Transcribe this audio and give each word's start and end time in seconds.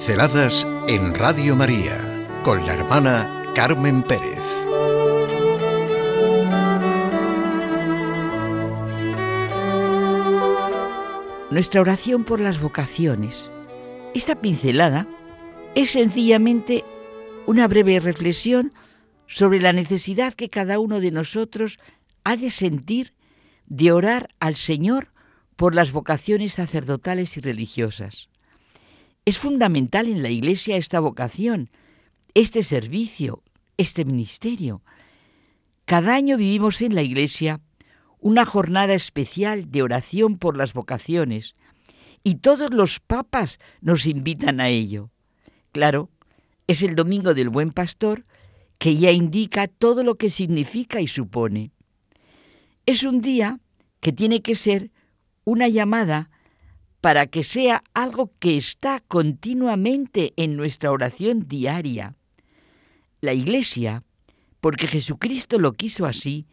Pinceladas 0.00 0.66
en 0.88 1.14
Radio 1.14 1.54
María 1.54 2.26
con 2.42 2.64
la 2.64 2.72
hermana 2.72 3.52
Carmen 3.54 4.02
Pérez. 4.02 4.40
Nuestra 11.50 11.82
oración 11.82 12.24
por 12.24 12.40
las 12.40 12.62
vocaciones. 12.62 13.50
Esta 14.14 14.40
pincelada 14.40 15.06
es 15.74 15.90
sencillamente 15.90 16.82
una 17.44 17.68
breve 17.68 18.00
reflexión 18.00 18.72
sobre 19.26 19.60
la 19.60 19.74
necesidad 19.74 20.32
que 20.32 20.48
cada 20.48 20.78
uno 20.78 21.00
de 21.00 21.10
nosotros 21.10 21.78
ha 22.24 22.36
de 22.36 22.48
sentir 22.48 23.12
de 23.66 23.92
orar 23.92 24.30
al 24.40 24.56
Señor 24.56 25.08
por 25.56 25.74
las 25.74 25.92
vocaciones 25.92 26.54
sacerdotales 26.54 27.36
y 27.36 27.42
religiosas. 27.42 28.29
Es 29.24 29.38
fundamental 29.38 30.08
en 30.08 30.22
la 30.22 30.30
Iglesia 30.30 30.76
esta 30.76 31.00
vocación, 31.00 31.70
este 32.34 32.62
servicio, 32.62 33.42
este 33.76 34.04
ministerio. 34.04 34.82
Cada 35.84 36.14
año 36.14 36.36
vivimos 36.36 36.80
en 36.80 36.94
la 36.94 37.02
Iglesia 37.02 37.60
una 38.18 38.44
jornada 38.44 38.94
especial 38.94 39.70
de 39.70 39.82
oración 39.82 40.36
por 40.36 40.56
las 40.56 40.72
vocaciones 40.72 41.54
y 42.22 42.36
todos 42.36 42.72
los 42.72 43.00
papas 43.00 43.58
nos 43.80 44.06
invitan 44.06 44.60
a 44.60 44.68
ello. 44.68 45.10
Claro, 45.72 46.10
es 46.66 46.82
el 46.82 46.94
Domingo 46.94 47.34
del 47.34 47.48
Buen 47.48 47.72
Pastor 47.72 48.24
que 48.78 48.96
ya 48.96 49.10
indica 49.10 49.68
todo 49.68 50.02
lo 50.02 50.16
que 50.16 50.30
significa 50.30 51.00
y 51.00 51.08
supone. 51.08 51.72
Es 52.86 53.02
un 53.02 53.20
día 53.20 53.60
que 54.00 54.12
tiene 54.12 54.40
que 54.40 54.54
ser 54.54 54.90
una 55.44 55.68
llamada 55.68 56.29
para 57.00 57.26
que 57.26 57.44
sea 57.44 57.82
algo 57.94 58.32
que 58.38 58.56
está 58.56 59.00
continuamente 59.00 60.32
en 60.36 60.56
nuestra 60.56 60.90
oración 60.90 61.48
diaria. 61.48 62.16
La 63.20 63.32
Iglesia, 63.32 64.04
porque 64.60 64.86
Jesucristo 64.86 65.58
lo 65.58 65.72
quiso 65.72 66.06
así, 66.06 66.46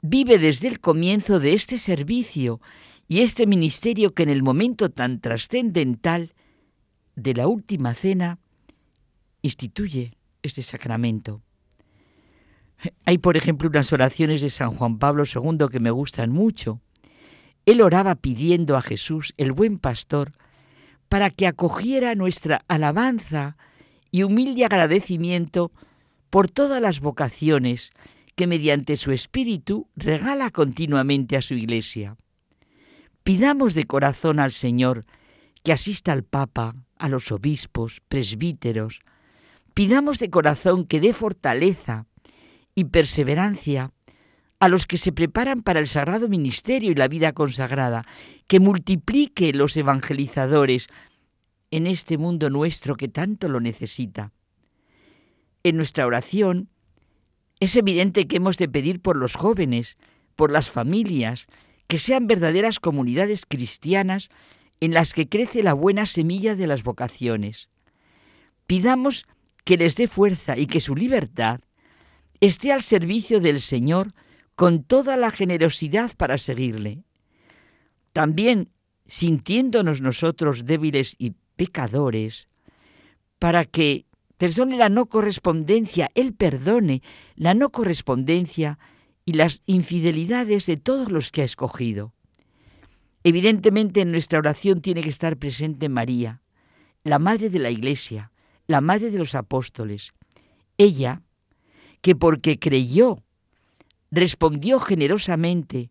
vive 0.00 0.38
desde 0.38 0.68
el 0.68 0.80
comienzo 0.80 1.40
de 1.40 1.54
este 1.54 1.78
servicio 1.78 2.60
y 3.08 3.20
este 3.20 3.46
ministerio 3.46 4.14
que 4.14 4.22
en 4.22 4.30
el 4.30 4.42
momento 4.42 4.90
tan 4.90 5.20
trascendental 5.20 6.34
de 7.16 7.34
la 7.34 7.48
última 7.48 7.94
cena 7.94 8.38
instituye 9.42 10.14
este 10.42 10.62
sacramento. 10.62 11.42
Hay, 13.04 13.18
por 13.18 13.36
ejemplo, 13.36 13.68
unas 13.68 13.92
oraciones 13.92 14.40
de 14.40 14.50
San 14.50 14.70
Juan 14.70 14.98
Pablo 14.98 15.24
II 15.24 15.66
que 15.70 15.80
me 15.80 15.90
gustan 15.90 16.30
mucho. 16.30 16.80
Él 17.68 17.82
oraba 17.82 18.14
pidiendo 18.14 18.78
a 18.78 18.80
Jesús, 18.80 19.34
el 19.36 19.52
buen 19.52 19.78
pastor, 19.78 20.32
para 21.10 21.28
que 21.28 21.46
acogiera 21.46 22.14
nuestra 22.14 22.62
alabanza 22.66 23.58
y 24.10 24.22
humilde 24.22 24.64
agradecimiento 24.64 25.70
por 26.30 26.50
todas 26.50 26.80
las 26.80 27.00
vocaciones 27.00 27.90
que 28.36 28.46
mediante 28.46 28.96
su 28.96 29.12
espíritu 29.12 29.86
regala 29.96 30.50
continuamente 30.50 31.36
a 31.36 31.42
su 31.42 31.52
iglesia. 31.52 32.16
Pidamos 33.22 33.74
de 33.74 33.84
corazón 33.84 34.40
al 34.40 34.52
Señor 34.52 35.04
que 35.62 35.72
asista 35.74 36.12
al 36.12 36.22
Papa, 36.22 36.74
a 36.98 37.10
los 37.10 37.30
obispos, 37.32 38.00
presbíteros. 38.08 39.02
Pidamos 39.74 40.18
de 40.20 40.30
corazón 40.30 40.86
que 40.86 41.00
dé 41.00 41.12
fortaleza 41.12 42.06
y 42.74 42.84
perseverancia 42.84 43.92
a 44.60 44.68
los 44.68 44.86
que 44.86 44.98
se 44.98 45.12
preparan 45.12 45.62
para 45.62 45.80
el 45.80 45.86
sagrado 45.86 46.28
ministerio 46.28 46.90
y 46.90 46.94
la 46.94 47.08
vida 47.08 47.32
consagrada, 47.32 48.04
que 48.48 48.60
multiplique 48.60 49.52
los 49.52 49.76
evangelizadores 49.76 50.88
en 51.70 51.86
este 51.86 52.18
mundo 52.18 52.50
nuestro 52.50 52.96
que 52.96 53.08
tanto 53.08 53.48
lo 53.48 53.60
necesita. 53.60 54.32
En 55.62 55.76
nuestra 55.76 56.06
oración 56.06 56.70
es 57.60 57.76
evidente 57.76 58.26
que 58.26 58.36
hemos 58.36 58.58
de 58.58 58.68
pedir 58.68 59.00
por 59.00 59.16
los 59.16 59.34
jóvenes, 59.34 59.96
por 60.34 60.50
las 60.50 60.70
familias, 60.70 61.46
que 61.86 61.98
sean 61.98 62.26
verdaderas 62.26 62.80
comunidades 62.80 63.44
cristianas 63.46 64.28
en 64.80 64.94
las 64.94 65.12
que 65.12 65.28
crece 65.28 65.62
la 65.62 65.72
buena 65.72 66.06
semilla 66.06 66.54
de 66.54 66.66
las 66.66 66.82
vocaciones. 66.82 67.68
Pidamos 68.66 69.26
que 69.64 69.76
les 69.76 69.96
dé 69.96 70.08
fuerza 70.08 70.56
y 70.56 70.66
que 70.66 70.80
su 70.80 70.94
libertad 70.94 71.60
esté 72.40 72.72
al 72.72 72.82
servicio 72.82 73.40
del 73.40 73.60
Señor 73.60 74.14
con 74.58 74.82
toda 74.82 75.16
la 75.16 75.30
generosidad 75.30 76.16
para 76.16 76.36
seguirle. 76.36 77.04
También 78.12 78.72
sintiéndonos 79.06 80.00
nosotros 80.00 80.64
débiles 80.64 81.14
y 81.16 81.34
pecadores, 81.54 82.48
para 83.38 83.64
que 83.64 84.06
perdone 84.36 84.76
la 84.76 84.88
no 84.88 85.06
correspondencia, 85.06 86.10
Él 86.16 86.34
perdone 86.34 87.02
la 87.36 87.54
no 87.54 87.70
correspondencia 87.70 88.80
y 89.24 89.34
las 89.34 89.62
infidelidades 89.66 90.66
de 90.66 90.76
todos 90.76 91.12
los 91.12 91.30
que 91.30 91.42
ha 91.42 91.44
escogido. 91.44 92.12
Evidentemente 93.22 94.00
en 94.00 94.10
nuestra 94.10 94.40
oración 94.40 94.80
tiene 94.80 95.02
que 95.02 95.08
estar 95.08 95.36
presente 95.36 95.88
María, 95.88 96.42
la 97.04 97.20
Madre 97.20 97.48
de 97.48 97.60
la 97.60 97.70
Iglesia, 97.70 98.32
la 98.66 98.80
Madre 98.80 99.12
de 99.12 99.18
los 99.18 99.36
Apóstoles. 99.36 100.14
Ella, 100.78 101.22
que 102.02 102.16
porque 102.16 102.58
creyó, 102.58 103.22
respondió 104.10 104.80
generosamente 104.80 105.90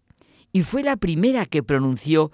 y 0.51 0.63
fue 0.63 0.83
la 0.83 0.97
primera 0.97 1.45
que 1.45 1.63
pronunció 1.63 2.31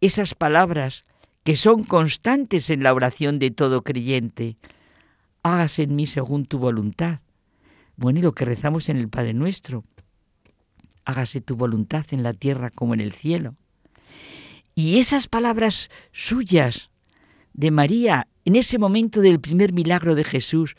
esas 0.00 0.34
palabras 0.34 1.04
que 1.44 1.56
son 1.56 1.84
constantes 1.84 2.70
en 2.70 2.82
la 2.82 2.92
oración 2.92 3.38
de 3.38 3.50
todo 3.50 3.82
creyente. 3.82 4.56
Hágase 5.42 5.84
en 5.84 5.96
mí 5.96 6.06
según 6.06 6.44
tu 6.44 6.58
voluntad. 6.58 7.20
Bueno, 7.96 8.18
y 8.20 8.22
lo 8.22 8.32
que 8.32 8.44
rezamos 8.44 8.88
en 8.88 8.96
el 8.96 9.08
Padre 9.08 9.34
Nuestro. 9.34 9.84
Hágase 11.04 11.40
tu 11.40 11.56
voluntad 11.56 12.04
en 12.10 12.22
la 12.22 12.32
tierra 12.32 12.70
como 12.70 12.94
en 12.94 13.00
el 13.00 13.12
cielo. 13.12 13.56
Y 14.74 14.98
esas 14.98 15.26
palabras 15.26 15.90
suyas 16.12 16.90
de 17.52 17.70
María 17.70 18.28
en 18.44 18.56
ese 18.56 18.78
momento 18.78 19.20
del 19.20 19.40
primer 19.40 19.72
milagro 19.72 20.14
de 20.14 20.24
Jesús, 20.24 20.76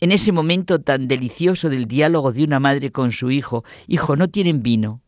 en 0.00 0.12
ese 0.12 0.32
momento 0.32 0.80
tan 0.80 1.08
delicioso 1.08 1.68
del 1.68 1.86
diálogo 1.86 2.32
de 2.32 2.44
una 2.44 2.60
madre 2.60 2.92
con 2.92 3.12
su 3.12 3.30
hijo, 3.30 3.64
Hijo, 3.86 4.16
no 4.16 4.28
tienen 4.28 4.62
vino. 4.62 5.02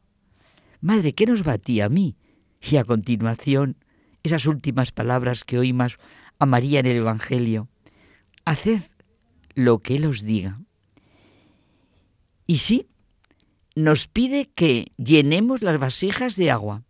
Madre, 0.80 1.12
¿qué 1.12 1.26
nos 1.26 1.46
va 1.46 1.52
a 1.52 1.58
ti, 1.58 1.80
a 1.80 1.88
mí? 1.88 2.16
Y 2.60 2.76
a 2.76 2.84
continuación, 2.84 3.76
esas 4.22 4.46
últimas 4.46 4.92
palabras 4.92 5.44
que 5.44 5.58
oímos 5.58 5.98
a 6.38 6.46
María 6.46 6.80
en 6.80 6.86
el 6.86 6.96
Evangelio. 6.96 7.68
Haced 8.44 8.82
lo 9.54 9.78
que 9.78 9.96
Él 9.96 10.06
os 10.06 10.22
diga. 10.22 10.60
Y 12.46 12.58
sí, 12.58 12.88
nos 13.76 14.08
pide 14.08 14.46
que 14.46 14.92
llenemos 14.96 15.62
las 15.62 15.78
vasijas 15.78 16.36
de 16.36 16.50
agua. 16.50 16.82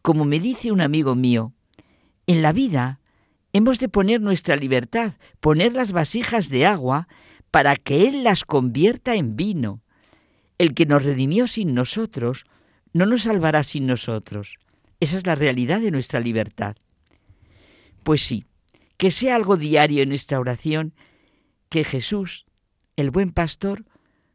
Como 0.00 0.24
me 0.24 0.38
dice 0.38 0.70
un 0.70 0.80
amigo 0.80 1.14
mío, 1.14 1.52
en 2.26 2.42
la 2.42 2.52
vida 2.52 3.00
hemos 3.52 3.78
de 3.78 3.88
poner 3.88 4.20
nuestra 4.20 4.56
libertad, 4.56 5.14
poner 5.40 5.72
las 5.74 5.92
vasijas 5.92 6.48
de 6.48 6.66
agua 6.66 7.08
para 7.52 7.76
que 7.76 8.08
Él 8.08 8.24
las 8.24 8.42
convierta 8.44 9.14
en 9.14 9.36
vino. 9.36 9.82
El 10.58 10.74
que 10.74 10.86
nos 10.86 11.04
redimió 11.04 11.46
sin 11.46 11.74
nosotros, 11.74 12.44
no 12.92 13.06
nos 13.06 13.22
salvará 13.22 13.62
sin 13.62 13.86
nosotros. 13.86 14.56
Esa 14.98 15.18
es 15.18 15.26
la 15.26 15.34
realidad 15.36 15.80
de 15.80 15.90
nuestra 15.90 16.18
libertad. 16.18 16.76
Pues 18.02 18.22
sí, 18.22 18.44
que 18.96 19.10
sea 19.10 19.36
algo 19.36 19.56
diario 19.56 20.02
en 20.02 20.08
nuestra 20.08 20.40
oración, 20.40 20.94
que 21.68 21.84
Jesús, 21.84 22.46
el 22.96 23.10
buen 23.10 23.30
pastor, 23.30 23.84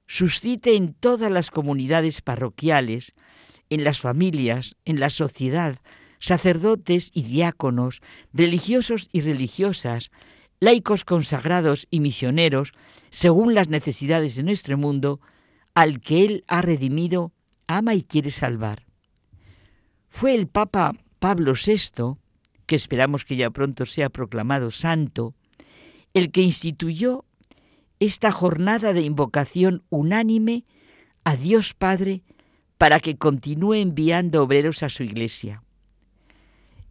suscite 0.05 0.75
en 0.75 0.93
todas 0.93 1.31
las 1.31 1.49
comunidades 1.51 2.21
parroquiales, 2.21 3.13
en 3.69 3.83
las 3.83 3.99
familias, 3.99 4.77
en 4.85 4.99
la 4.99 5.09
sociedad, 5.09 5.79
sacerdotes 6.19 7.09
y 7.13 7.23
diáconos, 7.23 8.01
religiosos 8.31 9.09
y 9.11 9.21
religiosas, 9.21 10.11
laicos 10.59 11.05
consagrados 11.05 11.87
y 11.91 11.99
misioneros, 11.99 12.73
según 13.09 13.53
las 13.53 13.69
necesidades 13.69 14.35
de 14.35 14.43
nuestro 14.43 14.77
mundo, 14.77 15.19
al 15.73 15.99
que 15.99 16.25
Él 16.25 16.43
ha 16.47 16.61
redimido, 16.61 17.31
ama 17.67 17.93
y 17.93 18.03
quiere 18.03 18.31
salvar. 18.31 18.85
Fue 20.09 20.33
el 20.33 20.47
Papa 20.47 20.93
Pablo 21.19 21.53
VI, 21.53 22.17
que 22.65 22.75
esperamos 22.75 23.25
que 23.25 23.35
ya 23.35 23.49
pronto 23.49 23.85
sea 23.85 24.09
proclamado 24.09 24.71
santo, 24.71 25.35
el 26.13 26.31
que 26.31 26.41
instituyó 26.41 27.25
esta 27.99 28.31
jornada 28.31 28.93
de 28.93 29.01
invocación 29.01 29.83
unánime 29.89 30.65
a 31.23 31.35
Dios 31.35 31.73
Padre 31.73 32.23
para 32.77 32.99
que 32.99 33.17
continúe 33.17 33.75
enviando 33.75 34.43
obreros 34.43 34.83
a 34.83 34.89
su 34.89 35.03
iglesia. 35.03 35.63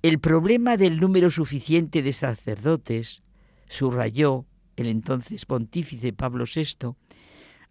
El 0.03 0.19
problema 0.19 0.77
del 0.77 0.99
número 1.01 1.31
suficiente 1.31 2.03
de 2.03 2.13
sacerdotes, 2.13 3.23
subrayó 3.69 4.47
el 4.77 4.87
entonces 4.89 5.47
pontífice 5.47 6.13
Pablo 6.13 6.45
VI, 6.53 6.95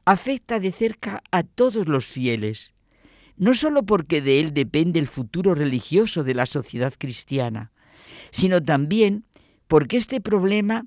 afecta 0.06 0.60
de 0.60 0.72
cerca 0.72 1.24
a 1.32 1.44
todos 1.44 1.88
los 1.88 2.06
fieles, 2.06 2.74
no 3.38 3.54
sólo 3.54 3.84
porque 3.84 4.22
de 4.22 4.40
él 4.40 4.54
depende 4.54 5.00
el 5.00 5.08
futuro 5.08 5.56
religioso 5.56 6.24
de 6.24 6.36
la 6.36 6.46
sociedad 6.46 6.94
cristiana, 6.98 7.72
sino 8.32 8.62
también 8.62 9.26
porque 9.68 9.98
este 9.98 10.22
problema 10.22 10.86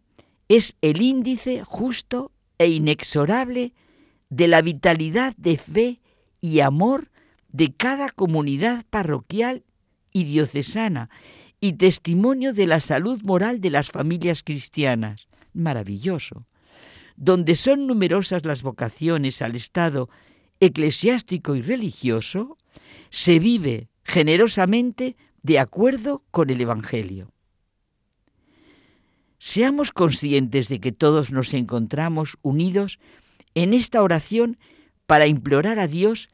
es 0.48 0.76
el 0.80 1.02
índice 1.02 1.62
justo 1.64 2.32
e 2.58 2.68
inexorable 2.68 3.74
de 4.30 4.48
la 4.48 4.62
vitalidad 4.62 5.34
de 5.36 5.56
fe 5.56 6.00
y 6.40 6.60
amor 6.60 7.10
de 7.50 7.72
cada 7.72 8.10
comunidad 8.10 8.84
parroquial 8.88 9.64
y 10.12 10.24
diocesana 10.24 11.10
y 11.60 11.74
testimonio 11.74 12.52
de 12.52 12.66
la 12.66 12.80
salud 12.80 13.20
moral 13.24 13.60
de 13.60 13.70
las 13.70 13.90
familias 13.90 14.42
cristianas. 14.42 15.28
Maravilloso. 15.52 16.46
Donde 17.16 17.56
son 17.56 17.86
numerosas 17.86 18.44
las 18.44 18.62
vocaciones 18.62 19.42
al 19.42 19.56
estado 19.56 20.08
eclesiástico 20.60 21.56
y 21.56 21.62
religioso, 21.62 22.56
se 23.10 23.38
vive 23.38 23.88
generosamente 24.04 25.16
de 25.42 25.58
acuerdo 25.58 26.22
con 26.30 26.50
el 26.50 26.60
Evangelio. 26.60 27.32
Seamos 29.38 29.92
conscientes 29.92 30.68
de 30.68 30.80
que 30.80 30.92
todos 30.92 31.30
nos 31.32 31.54
encontramos 31.54 32.38
unidos 32.42 32.98
en 33.54 33.72
esta 33.72 34.02
oración 34.02 34.58
para 35.06 35.26
implorar 35.26 35.78
a 35.78 35.86
Dios 35.86 36.28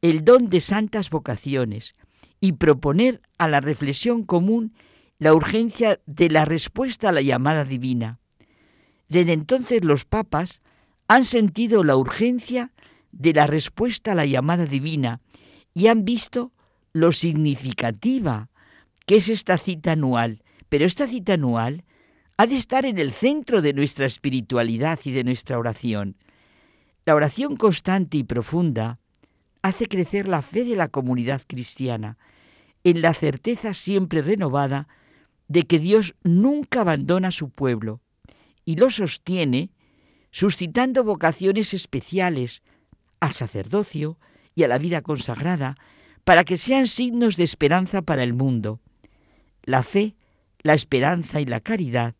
el 0.00 0.24
don 0.24 0.48
de 0.48 0.60
santas 0.60 1.10
vocaciones 1.10 1.94
y 2.42 2.54
proponer 2.54 3.22
a 3.38 3.46
la 3.46 3.60
reflexión 3.60 4.24
común 4.24 4.74
la 5.18 5.32
urgencia 5.32 6.00
de 6.06 6.28
la 6.28 6.44
respuesta 6.44 7.10
a 7.10 7.12
la 7.12 7.22
llamada 7.22 7.64
divina. 7.64 8.18
Desde 9.08 9.32
entonces 9.32 9.84
los 9.84 10.04
papas 10.04 10.60
han 11.06 11.22
sentido 11.22 11.84
la 11.84 11.94
urgencia 11.94 12.72
de 13.12 13.32
la 13.32 13.46
respuesta 13.46 14.10
a 14.10 14.14
la 14.16 14.26
llamada 14.26 14.66
divina 14.66 15.20
y 15.72 15.86
han 15.86 16.04
visto 16.04 16.52
lo 16.92 17.12
significativa 17.12 18.50
que 19.06 19.16
es 19.16 19.28
esta 19.28 19.56
cita 19.56 19.92
anual. 19.92 20.42
Pero 20.68 20.84
esta 20.84 21.06
cita 21.06 21.34
anual 21.34 21.84
ha 22.38 22.48
de 22.48 22.56
estar 22.56 22.86
en 22.86 22.98
el 22.98 23.12
centro 23.12 23.62
de 23.62 23.72
nuestra 23.72 24.04
espiritualidad 24.04 24.98
y 25.04 25.12
de 25.12 25.22
nuestra 25.22 25.60
oración. 25.60 26.16
La 27.06 27.14
oración 27.14 27.54
constante 27.54 28.16
y 28.16 28.24
profunda 28.24 28.98
hace 29.62 29.86
crecer 29.86 30.26
la 30.26 30.42
fe 30.42 30.64
de 30.64 30.74
la 30.74 30.88
comunidad 30.88 31.42
cristiana, 31.46 32.18
en 32.84 33.02
la 33.02 33.14
certeza 33.14 33.74
siempre 33.74 34.22
renovada 34.22 34.88
de 35.48 35.64
que 35.64 35.78
Dios 35.78 36.14
nunca 36.22 36.80
abandona 36.80 37.28
a 37.28 37.32
su 37.32 37.50
pueblo 37.50 38.00
y 38.64 38.76
lo 38.76 38.90
sostiene 38.90 39.70
suscitando 40.30 41.04
vocaciones 41.04 41.74
especiales 41.74 42.62
al 43.20 43.32
sacerdocio 43.32 44.18
y 44.54 44.64
a 44.64 44.68
la 44.68 44.78
vida 44.78 45.02
consagrada 45.02 45.76
para 46.24 46.44
que 46.44 46.56
sean 46.56 46.86
signos 46.86 47.36
de 47.36 47.44
esperanza 47.44 48.02
para 48.02 48.22
el 48.22 48.32
mundo. 48.32 48.80
La 49.62 49.82
fe, 49.82 50.16
la 50.60 50.74
esperanza 50.74 51.40
y 51.40 51.44
la 51.44 51.60
caridad, 51.60 52.14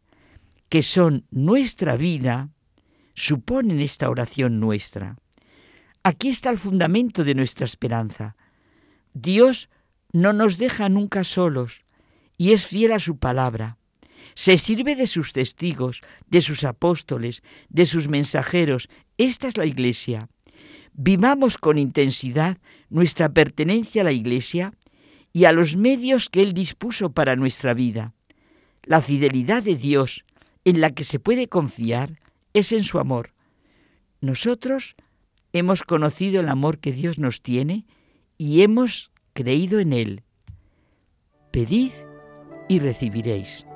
que 0.69 0.83
son 0.83 1.27
nuestra 1.31 1.97
vida, 1.97 2.51
suponen 3.15 3.81
esta 3.81 4.11
oración 4.11 4.61
nuestra. 4.61 5.17
Aquí 6.03 6.29
está 6.29 6.51
el 6.51 6.59
fundamento 6.59 7.25
de 7.25 7.35
nuestra 7.35 7.65
esperanza. 7.65 8.37
Dios 9.15 9.71
no 10.13 10.33
nos 10.33 10.59
deja 10.59 10.89
nunca 10.89 11.25
solos 11.25 11.83
y 12.37 12.53
es 12.53 12.67
fiel 12.67 12.93
a 12.93 13.01
su 13.01 13.19
palabra. 13.19 13.79
Se 14.35 14.57
sirve 14.57 14.97
de 14.97 15.07
sus 15.07 15.33
testigos, 15.33 16.03
de 16.29 16.43
sus 16.43 16.65
apóstoles, 16.65 17.43
de 17.69 17.87
sus 17.87 18.09
mensajeros. 18.09 18.89
Esta 19.19 19.49
es 19.49 19.57
la 19.57 19.67
Iglesia. 19.67 20.29
Vivamos 20.95 21.59
con 21.59 21.79
intensidad 21.79 22.59
nuestra 22.89 23.29
pertenencia 23.31 24.03
a 24.03 24.05
la 24.05 24.13
Iglesia 24.13 24.75
y 25.33 25.45
a 25.45 25.53
los 25.53 25.77
medios 25.77 26.29
que 26.29 26.43
Él 26.43 26.53
dispuso 26.53 27.13
para 27.13 27.37
nuestra 27.37 27.75
vida. 27.75 28.15
La 28.85 29.01
fidelidad 29.01 29.63
de 29.63 29.77
Dios 29.77 30.25
en 30.65 30.81
la 30.81 30.91
que 30.91 31.05
se 31.05 31.19
puede 31.19 31.49
confiar 31.49 32.21
es 32.53 32.73
en 32.73 32.85
su 32.85 32.99
amor. 32.99 33.33
Nosotros 34.21 34.95
hemos 35.53 35.83
conocido 35.83 36.41
el 36.41 36.49
amor 36.49 36.79
que 36.79 36.93
Dios 36.93 37.19
nos 37.19 37.43
tiene 37.43 37.87
y 38.39 38.63
hemos 38.63 39.12
creído 39.33 39.81
en 39.81 39.93
Él. 39.93 40.23
Pedid 41.51 41.93
y 42.69 42.79
recibiréis. 42.79 43.67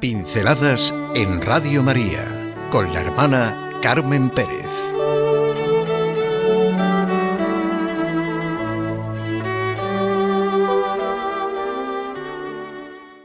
Pinceladas 0.00 0.94
en 1.14 1.40
Radio 1.40 1.82
María 1.82 2.68
con 2.70 2.92
la 2.92 3.00
hermana 3.00 3.78
Carmen 3.82 4.30
Pérez. 4.30 4.95